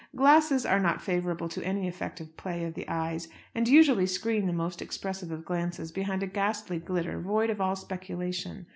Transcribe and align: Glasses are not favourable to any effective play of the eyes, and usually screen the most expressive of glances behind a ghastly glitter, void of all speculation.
Glasses 0.15 0.65
are 0.65 0.79
not 0.79 0.99
favourable 0.99 1.47
to 1.49 1.63
any 1.63 1.87
effective 1.87 2.35
play 2.35 2.63
of 2.65 2.73
the 2.73 2.87
eyes, 2.89 3.27
and 3.53 3.67
usually 3.67 4.07
screen 4.07 4.47
the 4.47 4.51
most 4.51 4.81
expressive 4.81 5.31
of 5.31 5.45
glances 5.45 5.91
behind 5.91 6.23
a 6.23 6.27
ghastly 6.27 6.79
glitter, 6.79 7.19
void 7.19 7.51
of 7.51 7.61
all 7.61 7.75
speculation. 7.75 8.65